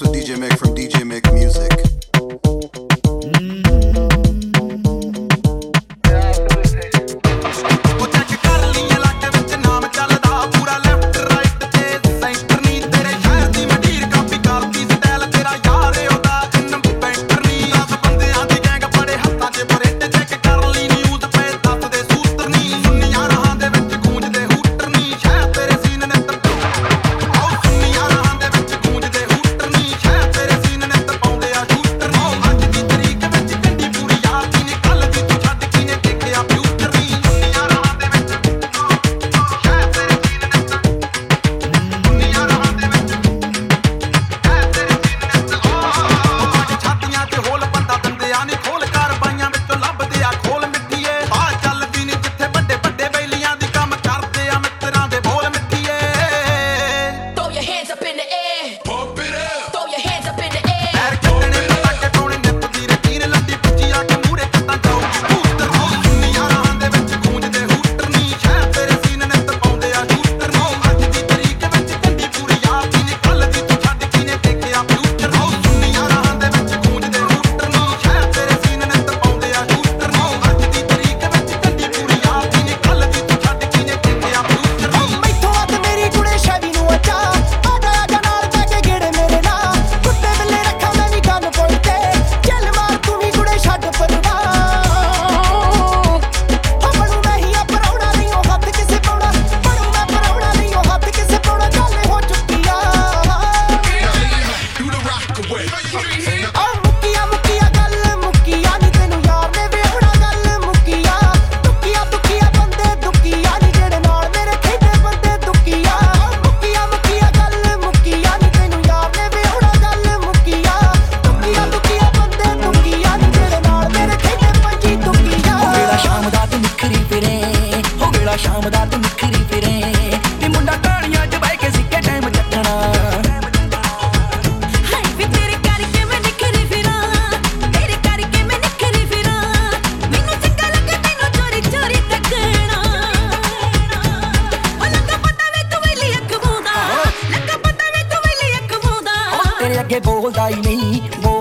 [0.00, 2.03] with DJ Mick from DJ Mick Music.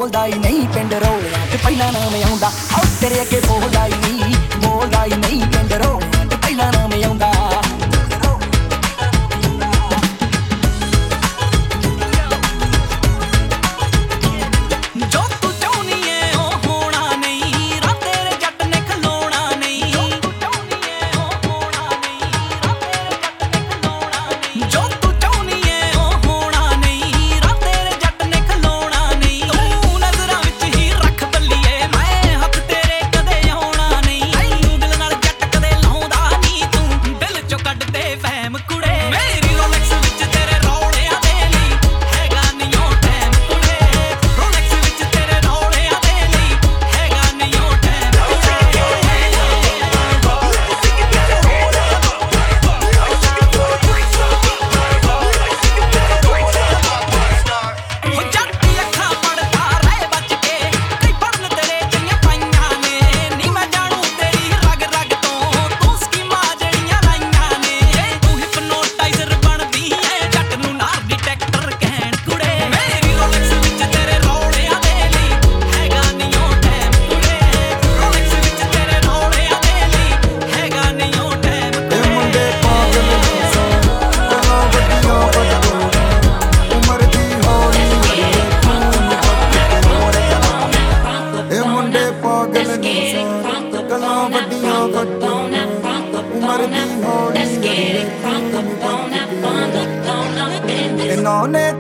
[0.04, 4.03] ਬੋਲਦਾ ਹੀ ਨਹੀਂ ਪਿੰਡ ਰੋਲਿਆਂ 'ਚ ਪਹਿਲਾਂ ਨਾਮ ਆਉਂਦਾ ਆਉ ਤੇਰੇ ਅੱਗੇ ਬੋਲਦਾ ਹੀ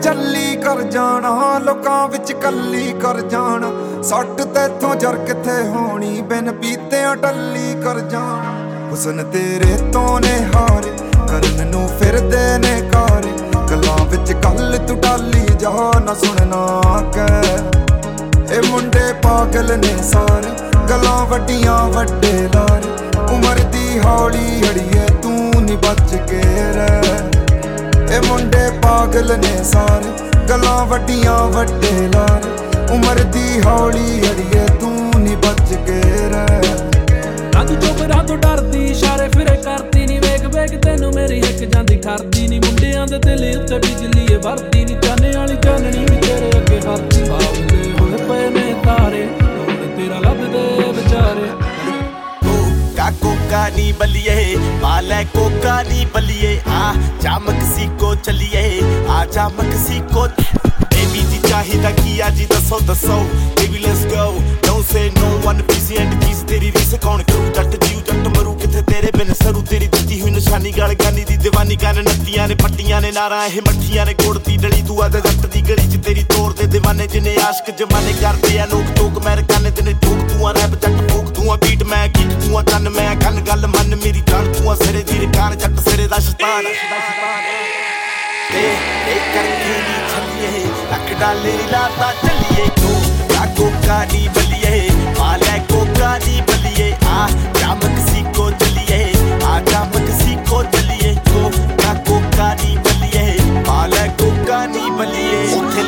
[0.03, 3.65] ਚੱਲੀ ਕਰ ਜਾਣਾ, ਲੋਕਾਂ ਵਿੱਚ ਕੱਲੀ ਕਰ ਜਾਣ।
[4.03, 8.45] ਸੱਟ ਤੇਥੋਂ ਜਰ ਕਿੱਥੇ ਹੋਣੀ, ਬਿਨ ਪੀਤਿਆਂ ਟੱਲੀ ਕਰ ਜਾਣ।
[8.91, 10.91] ਹੁਸਨ ਤੇਰੇ ਤੋਂ ਨੇ ਹਾਰੇ,
[11.27, 13.31] ਕਰਨ ਨੂੰ ਫਿਰਦੇ ਨੇ ਕਾਰੇ।
[13.71, 16.81] ਗੱਲਾਂ ਵਿੱਚ ਕੱਲ ਤੂੰ ਟਾਲੀ ਜਾ, ਨਾ ਸੁਣਨਾ
[17.13, 22.81] ਕਹਿ। ਇਹ ਮੁੰਡੇ ਪਾਗਲ ਨੇ ਸਾਰੇ, ਗੱਲਾਂ ਵੱਡੀਆਂ ਵੱਡੇ ਲਾਰ।
[23.31, 26.41] ਉਮਰ ਦੀ ਹੌਲੀ ਹੜੀਏ, ਤੂੰ ਨਹੀਂ ਬਚ ਕੇ
[26.75, 27.19] ਰਹਿ।
[28.13, 30.09] ਇਹ ਮੁੰਡੇ ਪਾਗਲ ਨੇ ਸਾਰੇ,
[30.49, 32.43] ਗੱਲਾਂ ਵੱਡੀਆਂ ਵੱਡੇ ਲਾਰ।
[32.93, 35.99] ਉਮਰ ਦੀ ਹੌਲੀ ਅੜੀਏ ਤੂੰ ਨਹੀਂ ਬਚ ਕੇ
[36.29, 36.61] ਰਹਿ।
[37.55, 42.47] ਰੰਗ ਜੋਬਰਾ ਤੋਂ ਡਰਦੀ, ਇਸ਼ਾਰੇ ਫਿਰੇ ਕਰਦੀ ਨਹੀਂ ਵੇਖ ਵੇਖ, ਤੈਨੂੰ ਮੇਰੀ ਇੱਕ ਜਾਂਦੀ ਖਰਦੀ
[42.47, 47.17] ਨਹੀਂ ਮੁੰਡਿਆਂ ਦੇ ਦਿਲ ਉੱਤੇ ਬਿਜਲੀ ਵਰਦੀ ਨਹੀਂ ਚਾਨੇ ਵਾਲੀ ਚਾਨਣੀ ਵੀ ਤੇਰੇ ਅੱਗੇ ਹੱਥ
[47.29, 49.27] ਆਉਂਦੇ ਹੁਣ ਪਏ ਨੇ ਤਾਰੇ
[49.97, 51.62] ਤੇਰਾ ਲੱਭਦੇ ਵਿਚਾਰੇ।
[53.25, 60.27] ਨੀ ਬੱਲੀਏ ਪਾ ਲੈ ਕੋਕਾ ਨੀ ਬੱਲੀਏ। ਆ ਜਾ ਮਕਸੀਕੋ ਚੱਲੀਏ, ਆ ਜਾ ਮਕਸੀਕੋ।
[60.81, 63.19] ਬੇਬੀ ਜੀ ਚਾਹੀਦਾ ਕੀ ਆ ਜੀ, ਦੱਸੋ ਦੱਸੋ।
[63.59, 67.51] Baby let's go don't say no one piece and piece ਤੇਰੀ ਰੀਸ ਕੌਣ ਕਰੂ?
[67.55, 69.33] ਜੱਟ ਜੀਉ ਜੱਟ ਮਰੂ ਕਿੱਥੇ ਤੇਰੇ ਬਿਨ?
[69.33, 73.45] ਸਰੂ ਤੇਰੀ ਦਿੱਤੀ ਹੋਈ ਨਿਸ਼ਾਨੀ, ਗਲ ਗਾਨੀ ਦੀ ਦੀਵਾਨੀ, ਕੰਨ ਨੱਤੀਆਂ ਨੇ, ਪੱਟੀਆਂ ਨੇ, ਨਾਰਾਂ
[73.47, 77.07] ਇਹ ਮੱਠੀਆਂ ਨੇ, ਕੋੜਤੀ ਡਲੀ ਤੂੰ ਆ ਜੱਟ ਦੀ ਗਲੀ ਚ, ਤੇਰੀ ਤੋੜ ਦੇ دیਵਾਨੇ
[77.07, 81.11] ਜਿਨੇ ਆਸ਼ਕ ਜਮਾਨੇ ਕਰਦੇ ਆ। ਲੋਕ ਟੋਕ ਅਮਰੀਕਨ ਤੇ ਨੇ ਠੋਕ ਤੂੰ ਆ ਰੈਪ ਜੱਟ,
[81.11, 82.89] ਫੂਕ, ਤੂੰ ਆ ਬੀਟ ਮੈਂ ਗੀਤ ਤੂੰ ਆ ਕੰਨ
[86.53, 87.43] ਸਿਰੇ ਦਾ ਸ਼ੈਤਾਨ
[88.55, 88.63] ਏ
[89.11, 90.59] ਏ ਕਰਕੇ ਨੀ ਛੱਲੀਏ
[90.91, 92.93] ਲੱਕ ਡਾਲੇ ਨੀ ਲਾਤਾ ਚੱਲੀਏ ਕੋ
[93.33, 97.27] ਕਾ ਕੋਕਾ ਨੀ ਬੱਲੀਏ ਪਾ ਲੈ ਕੋਕਾ ਨੀ ਬੱਲੀਏ ਆ
[97.59, 99.01] ਜਾ ਮਕਸੀਕੋ ਚੱਲੀਏ
[99.45, 101.51] ਆ ਜਾ ਮਕਸੀਕੋ ਚੱਲੀਏ ਕੋ
[101.83, 105.83] ਕਾ ਕੋਕਾ ਨੀ ਬੱਲੀਏ ਪਾ ਲੈ ਕੋਕਾ ਨੀ ਬੱਲੀਏ ਉੱਥੇ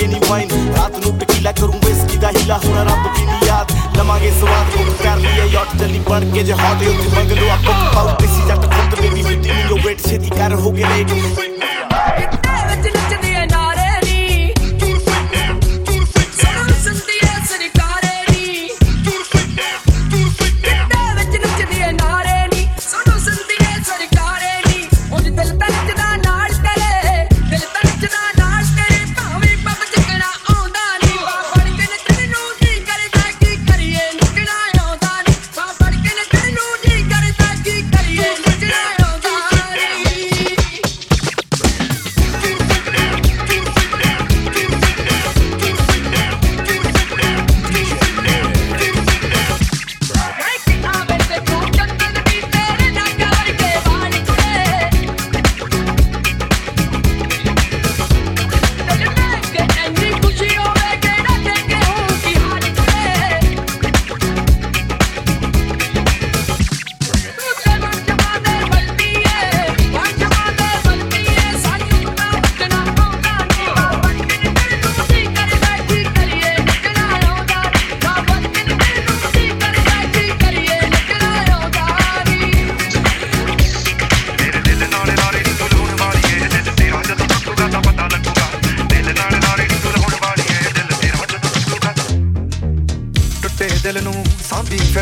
[0.00, 3.72] ਪੀਵਾਂਗੇ ਨੀ ਵਾਈਨ ਰਾਤ ਨੂੰ ਟਕੀਲਾ ਕਰੂੰ ਵਿਸਕੀ ਦਾ ਹੀਲਾ ਹੁਣ ਰੱਬ ਦੀ ਨੀ ਯਾਦ
[3.96, 7.74] ਲਵਾਂਗੇ ਸਵਾਦ ਨੂੰ ਕਰ ਲਈਏ ਯਾਟ ਚੱਲੀ ਬਣ ਕੇ ਜੇ ਹੌਟ ਉੱਥੇ ਮੰਗ ਲਓ ਆਪਾਂ
[7.94, 12.49] ਪਾਉ ਸੀ ਜੱਟ ਖੁਦ ਬੇਬੀ ਮਿੱਟੀ ਨੂੰ, ਜੋ ਵੇਟ ਛੇਤੀ ਕਰ ਹੋ ਗਏ ਲੇਟ।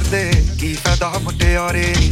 [0.08, 1.94] ਸਾਂਭੀ ਫਿਰਦੇ ਕੀ ਫਾਇਦਾ ਮੁਟਿਆਰੇ?
[2.00, 2.10] ਨੀ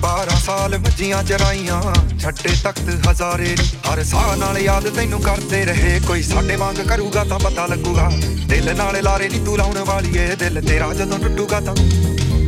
[0.00, 1.80] 12 ਸਾਲ ਮੱਜੀਆਂ ਚਰਾਈਆਂ
[2.18, 7.24] ਛੱਡੇ ਤਖਤ ਹਜ਼ਾਰੇ। ਨੀ ਹਰ ਸਾਹ ਨਾਲ ਯਾਦ ਤੈਨੂੰ ਕਰਦੇ ਰਹੇ, ਕੋਈ ਸਾਡੇ ਵਾਂਗ ਕਰੂਗਾ
[7.24, 8.10] ਤਾਂ ਪਤਾ ਲੱਗੂਗਾ।
[8.46, 11.74] ਦਿਲ ਨਾਲ ਲਾਰੇ ਨੀ ਤੂੰ ਲਾਉਣ ਵਾਲੀ ਏ ਦਿਲ ਤੇਰਾ ਜਦੋਂ ਟੁੱਟੂਗਾ ਤਾਂ।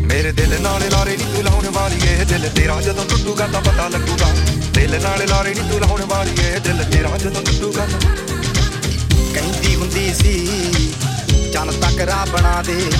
[0.06, 3.88] ਮੇਰੇ ਦਿਲ ਨਾਲ ਲਾਰੇ ਨੀ ਤੂੰ ਲਾਉਣ ਵਾਲੀ ਏ ਦਿਲ ਤੇਰਾ ਜਦੋਂ ਟੁੱਟੂਗਾ ਤਾਂ ਪਤਾ
[3.88, 4.32] ਲੱਗੂਗਾ।
[4.74, 8.00] ਦਿਲ ਨਾਲ ਲਾਰੇ ਨੀ ਤੂੰ ਲਾਉਣ ਵਾਲੀ ਏ ਦਿਲ ਤੇਰਾ ਜਦੋਂ ਟੁੱਟੂਗਾ ਤਾਂ।
[9.34, 10.48] ਕਹਿੰਦੀ ਹੁੰਦੀ ਸੀ
[11.52, 12.90] ਚੰਨ ਤੱਕ ਰਾਹ ਬਣਾ ਦੇ।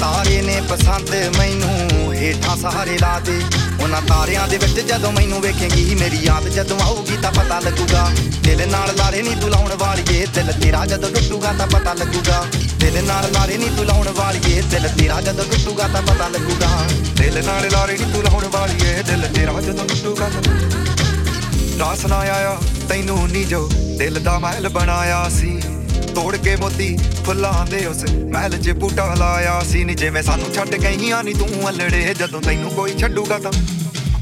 [0.00, 3.40] ਤਾਰੇ ਨੇ ਪਸੰਦ ਮੈਨੂੰ ਹੇਠਾਂ ਸਹਾਰੇ ਲਾ ਦੇ।
[3.82, 8.10] ਉਹਨਾਂ ਤਾਰਿਆਂ ਦੇ ਵਿੱਚ ਜਦੋਂ ਮੈਨੂੰ ਵੇਖੇਂਗੀ ਮੇਰੀ ਯਾਦ, ਜਦੋਂ ਆਊਗੀ ਤਾਂ ਪਤਾ ਲੱਗੂਗਾ।
[8.42, 12.44] ਦਿਲ ਨਾਲ ਲਾਰੇ ਨਹੀਂ ਤੂੰ ਲਾਉਣ ਵਾਲੀਏ, ਦਿਲ ਤੇਰਾ ਜਦੋਂ ਟੁੱਟੂਗਾ ਤਾਂ ਪਤਾ ਲੱਗੂਗਾ।
[12.78, 17.44] ਦਿਲ ਨਾਲ ਲਾਰੇ ਨਹੀਂ ਤੂੰ ਲਾਉਣ ਵਾਲੀਏ, ਦਿਲ ਤੇਰਾ ਜਦੋਂ ਟੁੱਟੂਗਾ ਤਾਂ ਪਤਾ ਲੱਗੂਗਾ। ਦਿਲ
[17.44, 20.42] ਨਾਲ ਲਾਰੇ ਨੀ ਤੂੰ ਲਾਉਣ ਵਾਲੀ ਏ ਦਿਲ ਤੇਰਾ ਜਦੋਂ ਟੁੱਟੂਗਾ ਤਾਂ
[21.78, 22.58] ਰਾਸ ਨਾ ਆਇਆ,
[22.88, 25.60] ਤੈਨੂੰ ਨੀ ਜੋ ਦਿਲ ਦਾ ਮਹਿਲ ਬਣਾਇਆ ਸੀ।
[26.10, 30.74] ਤੋੜ ਕੇ ਮੋਤੀ ਫੁੱਲਾਂ ਦੇ ਉਸ ਮਹਿਲ 'ਚ ਬੂਟਾ ਲਾਇਆ ਸੀ ਨੀ, ਜਿਵੇਂ ਸਾਨੂੰ ਛੱਡ
[30.74, 33.52] ਗਈਆਂ ਨੀ ਤੂੰ ਅਲੜੇ, ਜਦੋਂ ਤੈਨੂੰ ਕੋਈ ਛੱਡੂਗਾ ਤਾਂ।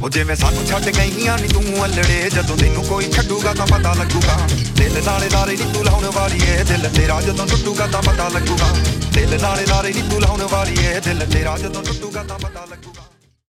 [0.02, 4.36] ਉਹ ਜਿਵੇਂ ਸਾਨੂੰ ਛੱਡ ਗਈਆਂ ਨੀ ਤੂੰ ਅਲੜੇ, ਜਦੋਂ ਤੈਨੂੰ ਕੋਈ ਛੱਡੂਗਾ ਤਾਂ ਪਤਾ ਲੱਗੂਗਾ।
[4.76, 8.72] ਦਿਲ ਨਾਲੇ ਲਾਰੇ ਨੀ ਤੂੰ ਲਾਉਣ ਵਾਲੀ ਏ ਦਿਲ ਤੇਰਾ ਜਦੋਂ ਟੁੱਟੂਗਾ ਤਾਂ ਪਤਾ ਲੱਗੂਗਾ।
[9.12, 12.97] ਦਿਲ ਨਾਲੇ ਲਾਰੇ ਨੀ ਤੂੰ ਲਾਉਣ ਵਾਲੀ ਏ ਦਿਲ ਤੇਰਾ ਜਦੋਂ ਟੁੱਟੂਗਾ ਤਾਂ ਪਤਾ ਲੱਗੂਗਾ।